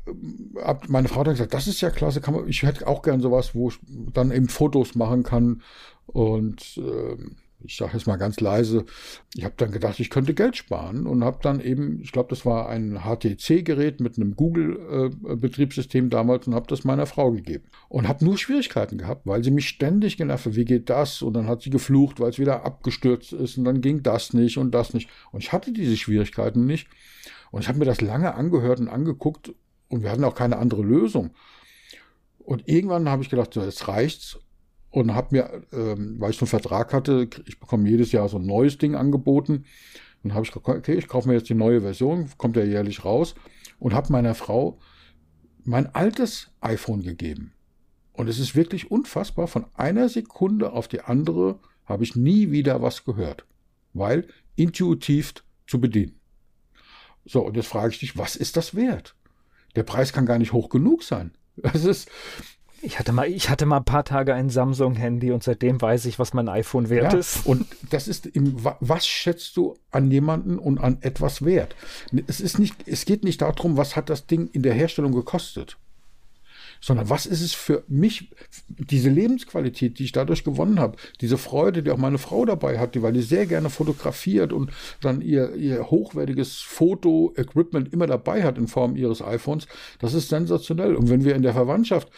meine 0.88 1.08
Frau 1.08 1.20
hat 1.20 1.28
gesagt, 1.28 1.54
das 1.54 1.66
ist 1.66 1.80
ja 1.80 1.90
klasse, 1.90 2.22
man, 2.30 2.48
ich 2.48 2.62
hätte 2.62 2.86
auch 2.86 3.02
gern 3.02 3.20
sowas, 3.20 3.54
wo 3.54 3.68
ich 3.68 3.78
dann 4.12 4.32
eben 4.32 4.48
Fotos 4.48 4.94
machen 4.94 5.22
kann. 5.22 5.62
Und 6.06 6.78
äh, 6.78 7.16
ich 7.64 7.76
sage 7.76 7.92
jetzt 7.94 8.06
mal 8.06 8.16
ganz 8.16 8.40
leise, 8.40 8.84
ich 9.34 9.44
habe 9.44 9.54
dann 9.56 9.72
gedacht, 9.72 9.98
ich 9.98 10.10
könnte 10.10 10.34
Geld 10.34 10.56
sparen 10.56 11.06
und 11.06 11.24
habe 11.24 11.38
dann 11.42 11.60
eben, 11.60 12.00
ich 12.02 12.12
glaube, 12.12 12.28
das 12.28 12.44
war 12.44 12.68
ein 12.68 13.00
HTC-Gerät 13.00 14.00
mit 14.00 14.16
einem 14.16 14.36
Google-Betriebssystem 14.36 16.06
äh, 16.06 16.10
damals 16.10 16.46
und 16.46 16.54
habe 16.54 16.66
das 16.68 16.84
meiner 16.84 17.06
Frau 17.06 17.32
gegeben. 17.32 17.64
Und 17.88 18.08
habe 18.08 18.24
nur 18.24 18.38
Schwierigkeiten 18.38 18.98
gehabt, 18.98 19.26
weil 19.26 19.42
sie 19.42 19.50
mich 19.50 19.68
ständig 19.68 20.16
genervt 20.16 20.46
hat, 20.46 20.56
wie 20.56 20.64
geht 20.64 20.90
das? 20.90 21.22
Und 21.22 21.34
dann 21.34 21.46
hat 21.46 21.62
sie 21.62 21.70
geflucht, 21.70 22.20
weil 22.20 22.30
es 22.30 22.38
wieder 22.38 22.64
abgestürzt 22.64 23.32
ist 23.32 23.56
und 23.56 23.64
dann 23.64 23.80
ging 23.80 24.02
das 24.02 24.34
nicht 24.34 24.58
und 24.58 24.72
das 24.72 24.94
nicht. 24.94 25.08
Und 25.32 25.42
ich 25.42 25.52
hatte 25.52 25.72
diese 25.72 25.96
Schwierigkeiten 25.96 26.66
nicht. 26.66 26.88
Und 27.54 27.60
ich 27.60 27.68
habe 27.68 27.78
mir 27.78 27.84
das 27.84 28.00
lange 28.00 28.34
angehört 28.34 28.80
und 28.80 28.88
angeguckt 28.88 29.54
und 29.86 30.02
wir 30.02 30.10
hatten 30.10 30.24
auch 30.24 30.34
keine 30.34 30.56
andere 30.58 30.82
Lösung. 30.82 31.30
Und 32.40 32.66
irgendwann 32.66 33.08
habe 33.08 33.22
ich 33.22 33.30
gedacht, 33.30 33.54
so, 33.54 33.62
jetzt 33.62 33.86
reicht's. 33.86 34.40
Und 34.90 35.14
habe 35.14 35.28
mir, 35.30 35.62
ähm, 35.72 36.16
weil 36.18 36.30
ich 36.30 36.36
so 36.36 36.46
einen 36.46 36.48
Vertrag 36.48 36.92
hatte, 36.92 37.28
ich 37.46 37.60
bekomme 37.60 37.88
jedes 37.88 38.10
Jahr 38.10 38.28
so 38.28 38.38
ein 38.38 38.44
neues 38.44 38.78
Ding 38.78 38.96
angeboten. 38.96 39.66
Und 40.24 40.34
habe 40.34 40.44
ich 40.44 40.50
gesagt, 40.50 40.68
okay, 40.68 40.94
ich 40.94 41.06
kaufe 41.06 41.28
mir 41.28 41.34
jetzt 41.34 41.48
die 41.48 41.54
neue 41.54 41.80
Version, 41.80 42.28
kommt 42.38 42.56
ja 42.56 42.64
jährlich 42.64 43.04
raus. 43.04 43.36
Und 43.78 43.94
habe 43.94 44.10
meiner 44.10 44.34
Frau 44.34 44.80
mein 45.62 45.94
altes 45.94 46.50
iPhone 46.60 47.02
gegeben. 47.02 47.52
Und 48.14 48.28
es 48.28 48.40
ist 48.40 48.56
wirklich 48.56 48.90
unfassbar. 48.90 49.46
Von 49.46 49.66
einer 49.74 50.08
Sekunde 50.08 50.72
auf 50.72 50.88
die 50.88 51.02
andere 51.02 51.60
habe 51.84 52.02
ich 52.02 52.16
nie 52.16 52.50
wieder 52.50 52.82
was 52.82 53.04
gehört. 53.04 53.46
Weil 53.92 54.26
intuitiv 54.56 55.34
zu 55.68 55.80
bedienen. 55.80 56.18
So, 57.24 57.40
und 57.40 57.56
jetzt 57.56 57.68
frage 57.68 57.92
ich 57.92 57.98
dich, 57.98 58.18
was 58.18 58.36
ist 58.36 58.56
das 58.56 58.74
wert? 58.74 59.14
Der 59.76 59.82
Preis 59.82 60.12
kann 60.12 60.26
gar 60.26 60.38
nicht 60.38 60.52
hoch 60.52 60.68
genug 60.68 61.02
sein. 61.02 61.32
Das 61.56 61.84
ist. 61.84 62.08
Ich 62.82 62.98
hatte 62.98 63.12
mal, 63.12 63.26
ich 63.26 63.48
hatte 63.48 63.64
mal 63.64 63.78
ein 63.78 63.84
paar 63.84 64.04
Tage 64.04 64.34
ein 64.34 64.50
Samsung-Handy 64.50 65.32
und 65.32 65.42
seitdem 65.42 65.80
weiß 65.80 66.04
ich, 66.04 66.18
was 66.18 66.34
mein 66.34 66.50
iPhone 66.50 66.90
wert 66.90 67.14
ja, 67.14 67.18
ist. 67.18 67.46
Und 67.46 67.66
das 67.88 68.08
ist 68.08 68.26
im, 68.26 68.62
was 68.80 69.06
schätzt 69.06 69.56
du 69.56 69.74
an 69.90 70.10
jemanden 70.10 70.58
und 70.58 70.78
an 70.78 70.98
etwas 71.00 71.46
wert? 71.46 71.74
Es 72.26 72.40
ist 72.40 72.58
nicht, 72.58 72.86
es 72.86 73.06
geht 73.06 73.24
nicht 73.24 73.40
darum, 73.40 73.78
was 73.78 73.96
hat 73.96 74.10
das 74.10 74.26
Ding 74.26 74.48
in 74.48 74.62
der 74.62 74.74
Herstellung 74.74 75.12
gekostet 75.12 75.78
sondern 76.84 77.08
was 77.08 77.24
ist 77.24 77.40
es 77.40 77.54
für 77.54 77.82
mich, 77.88 78.30
diese 78.68 79.08
Lebensqualität, 79.08 79.98
die 79.98 80.04
ich 80.04 80.12
dadurch 80.12 80.44
gewonnen 80.44 80.78
habe, 80.78 80.98
diese 81.22 81.38
Freude, 81.38 81.82
die 81.82 81.90
auch 81.90 81.96
meine 81.96 82.18
Frau 82.18 82.44
dabei 82.44 82.78
hatte, 82.78 83.00
weil 83.00 83.14
die 83.14 83.22
sehr 83.22 83.46
gerne 83.46 83.70
fotografiert 83.70 84.52
und 84.52 84.70
dann 85.00 85.22
ihr, 85.22 85.54
ihr 85.54 85.90
hochwertiges 85.90 86.60
Foto-Equipment 86.60 87.90
immer 87.90 88.06
dabei 88.06 88.42
hat 88.42 88.58
in 88.58 88.68
Form 88.68 88.96
ihres 88.96 89.22
iPhones, 89.22 89.66
das 89.98 90.12
ist 90.12 90.28
sensationell. 90.28 90.94
Und 90.94 91.08
wenn 91.08 91.24
wir 91.24 91.34
in 91.34 91.42
der 91.42 91.54
Verwandtschaft 91.54 92.10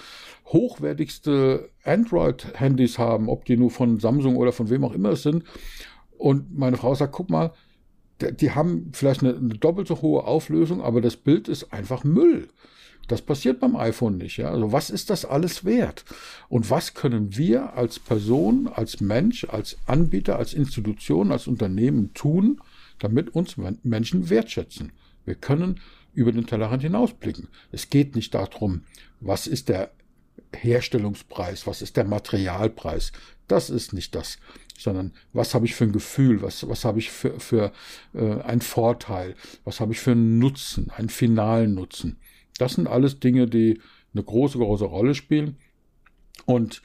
hochwertigste 0.47 1.71
Android-Handys 1.85 2.99
haben, 2.99 3.29
ob 3.29 3.45
die 3.45 3.57
nur 3.57 3.71
von 3.71 4.01
Samsung 4.01 4.35
oder 4.35 4.51
von 4.51 4.69
wem 4.69 4.85
auch 4.85 4.95
immer 4.95 5.11
es 5.11 5.23
sind, 5.23 5.45
und 6.19 6.59
meine 6.59 6.77
Frau 6.77 6.93
sagt, 6.97 7.13
guck 7.13 7.31
mal, 7.31 7.53
die 8.21 8.53
haben 8.53 8.91
vielleicht 8.93 9.23
eine, 9.23 9.37
eine 9.37 9.59
doppelt 9.59 9.89
so 9.89 10.01
hohe 10.01 10.25
Auflösung, 10.25 10.83
aber 10.83 11.01
das 11.01 11.17
Bild 11.17 11.49
ist 11.49 11.73
einfach 11.73 12.05
Müll. 12.05 12.49
Das 13.09 13.23
passiert 13.23 13.61
beim 13.61 13.77
iPhone 13.77 14.19
nicht. 14.19 14.37
Ja? 14.37 14.51
Also 14.51 14.73
was 14.73 14.91
ist 14.91 15.11
das 15.11 15.25
alles 15.25 15.65
wert? 15.65 16.05
Und 16.49 16.71
was 16.71 16.95
können 16.95 17.37
wir 17.37 17.75
als 17.75 17.99
Person, 17.99 18.69
als 18.69 19.01
Mensch, 19.01 19.45
als 19.45 19.77
Anbieter, 19.87 20.39
als 20.39 20.55
Institution, 20.55 21.31
als 21.31 21.47
Unternehmen 21.47 22.15
tun, 22.15 22.61
damit 22.99 23.35
uns 23.35 23.57
Menschen 23.83 24.29
wertschätzen? 24.29 24.93
Wir 25.25 25.37
können 25.37 25.81
über 26.15 26.33
den 26.33 26.47
Tellerrand 26.47 26.83
hinausblicken. 26.83 27.49
Es 27.71 27.91
geht 27.91 28.17
nicht 28.17 28.35
darum, 28.35 28.83
was 29.21 29.47
ist 29.47 29.69
der 29.69 29.93
Herstellungspreis, 30.55 31.67
was 31.67 31.83
ist 31.83 31.97
der 31.97 32.05
Materialpreis. 32.05 33.13
Das 33.47 33.71
ist 33.71 33.93
nicht 33.93 34.15
das, 34.15 34.39
sondern 34.79 35.13
was 35.33 35.55
habe 35.55 35.67
ich 35.67 35.75
für 35.75 35.85
ein 35.85 35.93
Gefühl, 35.93 36.43
was, 36.43 36.69
was 36.69 36.85
habe 36.85 36.99
ich 36.99 37.11
für, 37.11 37.39
für 37.41 37.73
äh, 38.15 38.41
einen 38.43 38.61
Vorteil, 38.61 39.35
was 39.65 39.81
habe 39.81 39.93
ich 39.93 40.01
für 40.01 40.13
einen 40.13 40.39
Nutzen, 40.39 40.91
einen 40.91 41.09
finalen 41.09 41.75
Nutzen. 41.75 42.19
Das 42.59 42.75
sind 42.75 42.87
alles 42.87 43.21
Dinge, 43.21 43.47
die 43.47 43.81
eine 44.15 44.25
große, 44.25 44.59
große 44.59 44.85
Rolle 44.85 45.15
spielen. 45.15 45.57
Und 46.45 46.83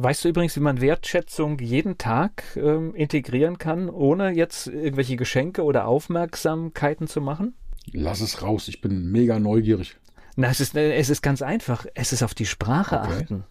Weißt 0.00 0.24
du 0.24 0.28
übrigens, 0.28 0.54
wie 0.54 0.60
man 0.60 0.80
Wertschätzung 0.80 1.58
jeden 1.58 1.98
Tag 1.98 2.44
ähm, 2.54 2.94
integrieren 2.94 3.58
kann, 3.58 3.90
ohne 3.90 4.30
jetzt 4.30 4.68
irgendwelche 4.68 5.16
Geschenke 5.16 5.64
oder 5.64 5.88
Aufmerksamkeiten 5.88 7.08
zu 7.08 7.20
machen? 7.20 7.54
Lass 7.92 8.20
es 8.20 8.42
raus, 8.42 8.68
ich 8.68 8.80
bin 8.80 9.10
mega 9.10 9.40
neugierig. 9.40 9.96
Na, 10.36 10.50
es 10.50 10.60
ist, 10.60 10.76
es 10.76 11.10
ist 11.10 11.20
ganz 11.20 11.42
einfach. 11.42 11.84
Es 11.94 12.12
ist 12.12 12.22
auf 12.22 12.32
die 12.32 12.46
Sprache 12.46 13.00
okay. 13.00 13.22
achten. 13.22 13.44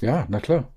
Ja, 0.00 0.26
na 0.30 0.40
klar. 0.40 0.72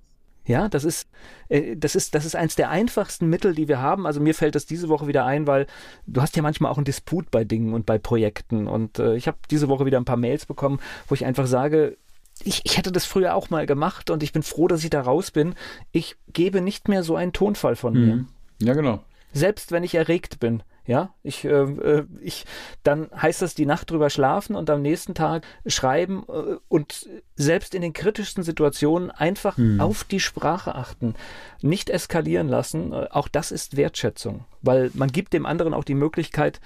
Ja, 0.46 0.68
das 0.68 0.84
ist, 0.84 1.08
äh, 1.48 1.76
das 1.76 1.96
ist, 1.96 2.14
das 2.14 2.24
ist 2.24 2.36
eins 2.36 2.54
der 2.54 2.70
einfachsten 2.70 3.28
Mittel, 3.28 3.54
die 3.54 3.68
wir 3.68 3.80
haben. 3.80 4.06
Also 4.06 4.20
mir 4.20 4.34
fällt 4.34 4.54
das 4.54 4.64
diese 4.64 4.88
Woche 4.88 5.06
wieder 5.08 5.24
ein, 5.24 5.46
weil 5.46 5.66
du 6.06 6.22
hast 6.22 6.36
ja 6.36 6.42
manchmal 6.42 6.70
auch 6.70 6.78
einen 6.78 6.84
Disput 6.84 7.30
bei 7.30 7.44
Dingen 7.44 7.74
und 7.74 7.84
bei 7.84 7.98
Projekten. 7.98 8.68
Und 8.68 8.98
äh, 8.98 9.16
ich 9.16 9.26
habe 9.26 9.38
diese 9.50 9.68
Woche 9.68 9.86
wieder 9.86 9.98
ein 9.98 10.04
paar 10.04 10.16
Mails 10.16 10.46
bekommen, 10.46 10.78
wo 11.08 11.14
ich 11.14 11.24
einfach 11.24 11.46
sage, 11.46 11.96
ich, 12.44 12.62
ich 12.64 12.76
hätte 12.76 12.92
das 12.92 13.06
früher 13.06 13.34
auch 13.34 13.50
mal 13.50 13.66
gemacht 13.66 14.10
und 14.10 14.22
ich 14.22 14.32
bin 14.32 14.42
froh, 14.42 14.68
dass 14.68 14.84
ich 14.84 14.90
da 14.90 15.00
raus 15.00 15.30
bin. 15.30 15.54
Ich 15.90 16.16
gebe 16.32 16.60
nicht 16.60 16.88
mehr 16.88 17.02
so 17.02 17.16
einen 17.16 17.32
Tonfall 17.32 17.76
von 17.76 17.94
mhm. 17.94 18.06
mir. 18.06 18.24
Ja, 18.62 18.74
genau. 18.74 19.02
Selbst 19.32 19.72
wenn 19.72 19.84
ich 19.84 19.94
erregt 19.94 20.38
bin. 20.38 20.62
Ja, 20.86 21.14
ich, 21.24 21.44
äh, 21.44 21.48
äh, 21.48 22.06
ich, 22.20 22.44
dann 22.84 23.10
heißt 23.10 23.42
das 23.42 23.54
die 23.54 23.66
Nacht 23.66 23.90
drüber 23.90 24.08
schlafen 24.08 24.54
und 24.54 24.70
am 24.70 24.82
nächsten 24.82 25.14
Tag 25.14 25.44
schreiben 25.66 26.24
äh, 26.28 26.56
und 26.68 27.08
selbst 27.34 27.74
in 27.74 27.82
den 27.82 27.92
kritischsten 27.92 28.44
Situationen 28.44 29.10
einfach 29.10 29.56
hm. 29.56 29.80
auf 29.80 30.04
die 30.04 30.20
Sprache 30.20 30.76
achten, 30.76 31.14
nicht 31.60 31.90
eskalieren 31.90 32.48
lassen. 32.48 32.92
Äh, 32.92 33.08
auch 33.10 33.26
das 33.26 33.50
ist 33.50 33.76
Wertschätzung, 33.76 34.44
weil 34.62 34.92
man 34.94 35.10
gibt 35.10 35.32
dem 35.32 35.44
anderen 35.44 35.74
auch 35.74 35.84
die 35.84 35.94
Möglichkeit, 35.94 36.60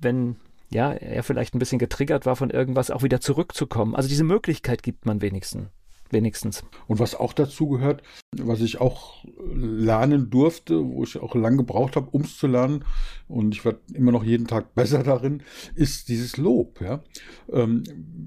wenn 0.00 0.36
ja, 0.70 0.92
er 0.92 1.24
vielleicht 1.24 1.54
ein 1.54 1.58
bisschen 1.58 1.80
getriggert 1.80 2.26
war 2.26 2.36
von 2.36 2.50
irgendwas, 2.50 2.92
auch 2.92 3.02
wieder 3.02 3.20
zurückzukommen. 3.20 3.96
Also 3.96 4.08
diese 4.08 4.22
Möglichkeit 4.22 4.84
gibt 4.84 5.04
man 5.04 5.20
wenigstens 5.20 5.68
wenigstens. 6.12 6.64
Und 6.86 6.98
was 6.98 7.14
auch 7.14 7.32
dazu 7.32 7.68
gehört, 7.68 8.02
was 8.36 8.60
ich 8.60 8.80
auch 8.80 9.24
lernen 9.52 10.30
durfte, 10.30 10.84
wo 10.84 11.02
ich 11.02 11.18
auch 11.18 11.34
lange 11.34 11.58
gebraucht 11.58 11.96
habe, 11.96 12.08
um 12.10 12.22
es 12.22 12.38
zu 12.38 12.46
lernen, 12.46 12.84
und 13.28 13.54
ich 13.54 13.64
werde 13.64 13.80
immer 13.94 14.12
noch 14.12 14.24
jeden 14.24 14.46
Tag 14.46 14.74
besser 14.74 15.02
darin, 15.02 15.42
ist 15.74 16.08
dieses 16.08 16.36
Lob. 16.36 16.80
Ja? 16.80 17.02
Ähm, 17.52 17.84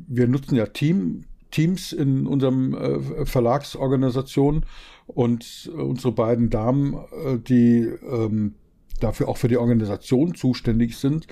wir 0.07 0.27
nutzen 0.27 0.55
ja 0.55 0.67
Team, 0.67 1.25
Teams 1.51 1.93
in 1.93 2.25
unserem 2.25 2.73
äh, 2.73 3.25
Verlagsorganisation 3.25 4.65
und 5.05 5.71
äh, 5.73 5.81
unsere 5.81 6.11
beiden 6.11 6.49
Damen, 6.49 6.95
äh, 6.95 7.37
die 7.37 7.89
ähm, 8.09 8.55
dafür 9.00 9.27
auch 9.27 9.38
für 9.38 9.47
die 9.47 9.57
Organisation 9.57 10.35
zuständig 10.35 10.97
sind. 10.97 11.27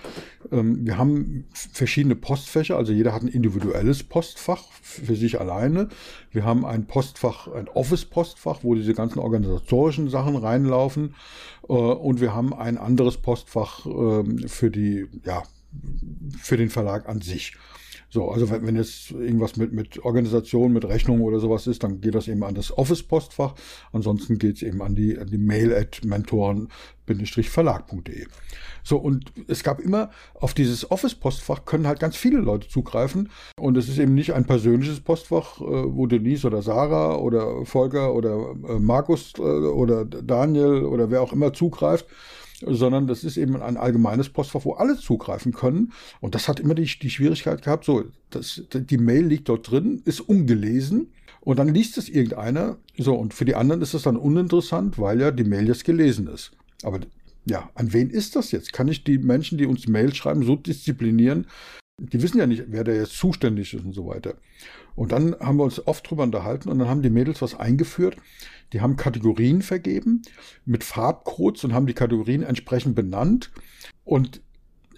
Ähm, 0.51 0.85
wir 0.85 0.97
haben 0.97 1.45
verschiedene 1.53 2.15
Postfächer, 2.15 2.77
also 2.77 2.91
jeder 2.91 3.13
hat 3.13 3.23
ein 3.23 3.27
individuelles 3.27 4.03
Postfach 4.03 4.63
für 4.81 5.15
sich 5.15 5.39
alleine. 5.39 5.89
Wir 6.31 6.43
haben 6.43 6.65
ein 6.65 6.85
Postfach, 6.85 7.47
ein 7.47 7.67
Office-Postfach, 7.67 8.59
wo 8.63 8.75
diese 8.75 8.93
ganzen 8.93 9.19
organisatorischen 9.19 10.09
Sachen 10.09 10.35
reinlaufen. 10.35 11.15
Äh, 11.67 11.73
und 11.73 12.21
wir 12.21 12.33
haben 12.33 12.53
ein 12.53 12.77
anderes 12.77 13.17
Postfach 13.17 13.85
ähm, 13.85 14.47
für 14.47 14.69
die, 14.69 15.07
ja, 15.25 15.43
für 16.41 16.57
den 16.57 16.69
Verlag 16.69 17.07
an 17.07 17.21
sich. 17.21 17.53
So, 18.13 18.29
also 18.29 18.49
wenn, 18.49 18.67
wenn 18.67 18.75
jetzt 18.75 19.11
irgendwas 19.11 19.55
mit, 19.55 19.71
mit 19.71 20.03
Organisation, 20.03 20.73
mit 20.73 20.83
Rechnung 20.83 21.21
oder 21.21 21.39
sowas 21.39 21.65
ist, 21.65 21.81
dann 21.83 22.01
geht 22.01 22.13
das 22.13 22.27
eben 22.27 22.43
an 22.43 22.55
das 22.55 22.77
Office-Postfach. 22.77 23.55
Ansonsten 23.93 24.37
geht 24.37 24.57
es 24.57 24.63
eben 24.63 24.81
an 24.81 24.95
die, 24.95 25.17
an 25.17 25.27
die 25.27 25.37
Mail 25.37 25.73
at 25.73 26.03
mentoren-verlag.de. 26.03 28.27
So, 28.83 28.97
und 28.97 29.31
es 29.47 29.63
gab 29.63 29.79
immer, 29.79 30.09
auf 30.33 30.53
dieses 30.53 30.91
Office-Postfach 30.91 31.63
können 31.63 31.87
halt 31.87 32.01
ganz 32.01 32.17
viele 32.17 32.39
Leute 32.39 32.67
zugreifen. 32.67 33.29
Und 33.57 33.77
es 33.77 33.87
ist 33.87 33.97
eben 33.97 34.13
nicht 34.13 34.33
ein 34.33 34.43
persönliches 34.43 34.99
Postfach, 34.99 35.61
äh, 35.61 35.63
wo 35.63 36.05
Denise 36.05 36.45
oder 36.45 36.61
Sarah 36.61 37.15
oder 37.15 37.65
Volker 37.65 38.13
oder 38.13 38.55
äh, 38.67 38.77
Markus 38.79 39.31
äh, 39.37 39.41
oder 39.41 40.03
Daniel 40.03 40.83
oder 40.83 41.11
wer 41.11 41.21
auch 41.21 41.31
immer 41.31 41.53
zugreift, 41.53 42.07
sondern 42.65 43.07
das 43.07 43.23
ist 43.23 43.37
eben 43.37 43.61
ein 43.61 43.77
allgemeines 43.77 44.29
Postfach, 44.29 44.65
wo 44.65 44.73
alle 44.73 44.97
zugreifen 44.97 45.53
können. 45.53 45.91
Und 46.19 46.35
das 46.35 46.47
hat 46.47 46.59
immer 46.59 46.75
die, 46.75 46.85
die 46.85 47.09
Schwierigkeit 47.09 47.61
gehabt, 47.61 47.85
so, 47.85 48.03
das, 48.29 48.63
die 48.73 48.97
Mail 48.97 49.25
liegt 49.25 49.49
dort 49.49 49.69
drin, 49.69 50.01
ist 50.05 50.21
ungelesen. 50.21 51.11
Und 51.41 51.57
dann 51.57 51.73
liest 51.73 51.97
es 51.97 52.07
irgendeiner. 52.07 52.77
So, 52.97 53.15
und 53.15 53.33
für 53.33 53.45
die 53.45 53.55
anderen 53.55 53.81
ist 53.81 53.93
es 53.93 54.03
dann 54.03 54.17
uninteressant, 54.17 54.99
weil 54.99 55.19
ja 55.19 55.31
die 55.31 55.43
Mail 55.43 55.67
jetzt 55.67 55.85
gelesen 55.85 56.27
ist. 56.27 56.51
Aber 56.83 56.99
ja, 57.45 57.69
an 57.73 57.93
wen 57.93 58.09
ist 58.09 58.35
das 58.35 58.51
jetzt? 58.51 58.73
Kann 58.73 58.87
ich 58.87 59.03
die 59.03 59.17
Menschen, 59.17 59.57
die 59.57 59.65
uns 59.65 59.87
Mail 59.87 60.13
schreiben, 60.13 60.43
so 60.43 60.55
disziplinieren? 60.55 61.47
Die 61.99 62.21
wissen 62.21 62.37
ja 62.37 62.47
nicht, 62.47 62.65
wer 62.67 62.83
da 62.83 62.91
jetzt 62.91 63.17
zuständig 63.17 63.73
ist 63.73 63.83
und 63.83 63.93
so 63.93 64.07
weiter. 64.07 64.35
Und 64.95 65.11
dann 65.11 65.35
haben 65.39 65.57
wir 65.57 65.63
uns 65.63 65.85
oft 65.87 66.09
drüber 66.09 66.23
unterhalten 66.23 66.69
und 66.69 66.79
dann 66.79 66.87
haben 66.87 67.01
die 67.01 67.09
Mädels 67.09 67.41
was 67.41 67.59
eingeführt. 67.59 68.17
Die 68.73 68.81
haben 68.81 68.95
Kategorien 68.95 69.61
vergeben 69.61 70.21
mit 70.65 70.83
Farbcodes 70.83 71.63
und 71.63 71.73
haben 71.73 71.87
die 71.87 71.93
Kategorien 71.93 72.43
entsprechend 72.43 72.95
benannt 72.95 73.51
und 74.03 74.41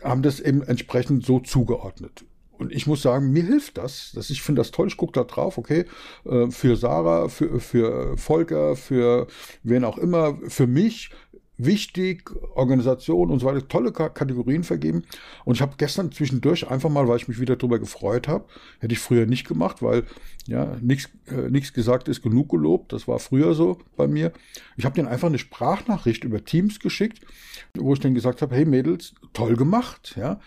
haben 0.03 0.21
das 0.21 0.39
eben 0.39 0.61
entsprechend 0.63 1.25
so 1.25 1.39
zugeordnet. 1.39 2.25
Und 2.51 2.71
ich 2.71 2.85
muss 2.85 3.01
sagen, 3.01 3.31
mir 3.31 3.43
hilft 3.43 3.77
das. 3.77 4.11
das 4.13 4.29
ich 4.29 4.41
finde 4.41 4.61
das 4.61 4.71
toll. 4.71 4.87
Ich 4.87 4.97
gucke 4.97 5.13
da 5.13 5.23
drauf, 5.23 5.57
okay, 5.57 5.85
äh, 6.25 6.49
für 6.49 6.75
Sarah, 6.75 7.27
für, 7.27 7.59
für 7.59 8.15
Volker, 8.17 8.75
für 8.75 9.27
wen 9.63 9.83
auch 9.83 9.97
immer, 9.97 10.37
für 10.47 10.67
mich 10.67 11.09
wichtig, 11.57 12.31
Organisation 12.55 13.29
und 13.29 13.39
so 13.39 13.45
weiter, 13.45 13.67
tolle 13.67 13.91
Kategorien 13.91 14.63
vergeben. 14.63 15.03
Und 15.45 15.55
ich 15.55 15.61
habe 15.61 15.75
gestern 15.77 16.11
zwischendurch 16.11 16.69
einfach 16.69 16.89
mal, 16.89 17.07
weil 17.07 17.17
ich 17.17 17.27
mich 17.27 17.39
wieder 17.39 17.55
darüber 17.55 17.79
gefreut 17.79 18.27
habe, 18.27 18.45
hätte 18.79 18.93
ich 18.93 18.99
früher 18.99 19.25
nicht 19.25 19.47
gemacht, 19.47 19.81
weil 19.81 20.05
ja 20.47 20.75
nichts 20.81 21.09
äh, 21.27 21.49
nichts 21.49 21.73
gesagt 21.73 22.07
ist 22.07 22.21
genug 22.21 22.49
gelobt. 22.49 22.91
Das 22.91 23.07
war 23.07 23.19
früher 23.19 23.53
so 23.53 23.77
bei 23.95 24.07
mir. 24.07 24.33
Ich 24.77 24.85
habe 24.85 24.95
denen 24.95 25.07
einfach 25.07 25.27
eine 25.27 25.37
Sprachnachricht 25.37 26.23
über 26.23 26.43
Teams 26.43 26.79
geschickt, 26.79 27.21
wo 27.77 27.93
ich 27.93 27.99
dann 27.99 28.15
gesagt 28.15 28.41
habe, 28.41 28.55
hey 28.55 28.65
Mädels, 28.65 29.13
toll 29.33 29.55
gemacht, 29.55 30.15
ja. 30.17 30.39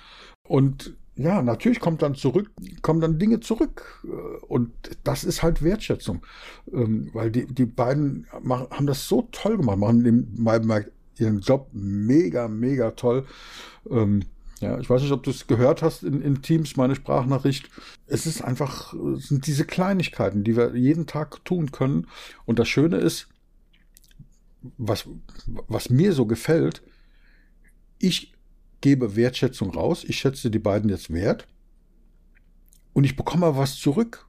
Und 0.49 0.97
ja, 1.19 1.41
natürlich 1.41 1.81
kommt 1.81 2.03
dann 2.03 2.15
zurück, 2.15 2.51
kommen 2.83 3.01
dann 3.01 3.19
Dinge 3.19 3.41
zurück. 3.41 4.05
Und 4.49 4.73
das 5.03 5.25
ist 5.25 5.43
halt 5.43 5.63
Wertschätzung. 5.63 6.23
Ähm, 6.71 7.09
weil 7.15 7.31
die, 7.31 7.47
die 7.47 7.65
beiden 7.65 8.27
machen, 8.43 8.67
haben 8.71 8.87
das 8.87 9.09
so 9.09 9.27
toll 9.33 9.57
gemacht, 9.57 9.79
machen 9.79 10.05
den, 10.05 10.29
ihren 11.21 11.41
Job 11.41 11.69
mega, 11.73 12.49
mega 12.49 12.93
toll. 12.93 13.27
Ähm, 13.91 14.25
ja, 14.61 14.79
ich 14.79 14.89
weiß 14.89 15.03
nicht, 15.03 15.13
ob 15.13 15.23
du 15.23 15.31
es 15.31 15.47
gehört 15.47 15.83
hast 15.83 16.03
in, 16.03 16.23
in 16.23 16.41
Teams, 16.41 16.77
meine 16.77 16.95
Sprachnachricht. 16.95 17.69
Es 18.07 18.27
ist 18.27 18.43
einfach, 18.43 18.95
es 19.17 19.29
sind 19.29 19.47
diese 19.47 19.67
Kleinigkeiten, 19.67 20.45
die 20.45 20.57
wir 20.57 20.75
jeden 20.75 21.07
Tag 21.07 21.45
tun 21.45 21.73
können. 21.73 22.07
Und 22.47 22.59
das 22.59 22.69
Schöne 22.69 22.97
ist, 22.97 23.29
was, 24.79 25.07
was 25.69 25.91
mir 25.91 26.13
so 26.13 26.27
gefällt, 26.27 26.83
ich 27.99 28.35
gebe 28.81 29.17
Wertschätzung 29.17 29.71
raus, 29.71 30.05
ich 30.05 30.19
schätze 30.19 30.51
die 30.51 30.59
beiden 30.59 30.91
jetzt 30.91 31.13
wert 31.13 31.47
und 32.93 33.05
ich 33.05 33.17
bekomme 33.17 33.57
was 33.57 33.77
zurück. 33.77 34.26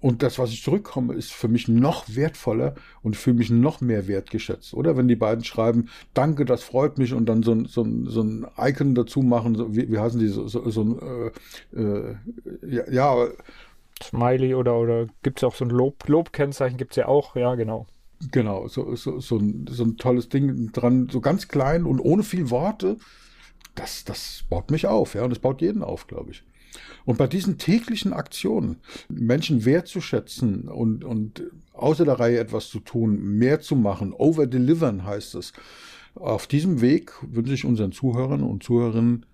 Und 0.00 0.22
das, 0.22 0.38
was 0.38 0.50
ich 0.50 0.62
zurückkomme, 0.62 1.14
ist 1.14 1.32
für 1.32 1.48
mich 1.48 1.68
noch 1.68 2.04
wertvoller 2.08 2.74
und 3.02 3.16
fühle 3.16 3.36
mich 3.36 3.50
noch 3.50 3.80
mehr 3.80 4.08
wertgeschätzt. 4.08 4.72
Oder 4.72 4.96
wenn 4.96 5.08
die 5.08 5.16
beiden 5.16 5.44
schreiben, 5.44 5.90
danke, 6.14 6.44
das 6.46 6.62
freut 6.62 6.96
mich 6.96 7.12
und 7.12 7.26
dann 7.26 7.42
so 7.42 7.52
ein, 7.52 7.66
so 7.66 7.82
ein, 7.82 8.06
so 8.06 8.22
ein 8.22 8.46
Icon 8.58 8.94
dazu 8.94 9.20
machen, 9.20 9.54
so, 9.56 9.74
wie, 9.74 9.90
wie 9.90 9.98
heißen 9.98 10.18
die, 10.18 10.28
so, 10.28 10.48
so, 10.48 10.68
so 10.70 10.82
ein, 10.82 11.32
äh, 11.74 11.80
äh, 11.80 12.16
ja, 12.66 12.90
ja. 12.90 13.28
Smiley 14.02 14.54
oder, 14.54 14.78
oder 14.78 15.06
gibt 15.22 15.38
es 15.38 15.44
auch 15.44 15.54
so 15.54 15.66
ein 15.66 15.70
Lob, 15.70 16.08
Lobkennzeichen, 16.08 16.78
gibt 16.78 16.92
es 16.92 16.96
ja 16.96 17.06
auch, 17.06 17.36
ja, 17.36 17.54
genau. 17.54 17.86
Genau, 18.32 18.68
so, 18.68 18.94
so, 18.96 19.20
so, 19.20 19.36
ein, 19.36 19.66
so 19.68 19.84
ein 19.84 19.96
tolles 19.98 20.30
Ding 20.30 20.72
dran, 20.72 21.08
so 21.10 21.20
ganz 21.20 21.48
klein 21.48 21.84
und 21.84 22.00
ohne 22.00 22.22
viel 22.22 22.50
Worte. 22.50 22.96
Das, 23.74 24.04
das 24.04 24.44
baut 24.48 24.70
mich 24.70 24.86
auf, 24.86 25.14
ja, 25.14 25.24
und 25.24 25.30
das 25.30 25.38
baut 25.38 25.60
jeden 25.60 25.82
auf, 25.82 26.06
glaube 26.06 26.30
ich. 26.32 26.42
Und 27.04 27.18
bei 27.18 27.26
diesen 27.26 27.58
täglichen 27.58 28.12
Aktionen, 28.12 28.76
Menschen 29.08 29.64
wertzuschätzen 29.64 30.68
und, 30.68 31.04
und 31.04 31.42
außer 31.72 32.04
der 32.04 32.20
Reihe 32.20 32.38
etwas 32.38 32.68
zu 32.68 32.80
tun, 32.80 33.38
mehr 33.38 33.60
zu 33.60 33.76
machen, 33.76 34.12
overdelivern 34.12 35.04
heißt 35.04 35.34
es. 35.34 35.52
Auf 36.14 36.46
diesem 36.46 36.80
Weg 36.80 37.12
wünsche 37.22 37.54
ich 37.54 37.64
unseren 37.64 37.92
Zuhörern 37.92 38.42
und 38.42 38.62
Zuhörerinnen 38.62 39.26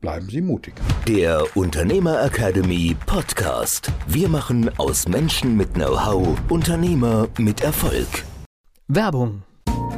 bleiben 0.00 0.28
Sie 0.28 0.40
mutig. 0.40 0.74
Der 1.08 1.44
Unternehmer 1.56 2.22
Academy 2.22 2.96
Podcast. 3.06 3.90
Wir 4.06 4.28
machen 4.28 4.70
aus 4.78 5.08
Menschen 5.08 5.56
mit 5.56 5.74
Know-how 5.74 6.38
Unternehmer 6.48 7.28
mit 7.38 7.62
Erfolg. 7.62 8.24
Werbung. 8.88 9.42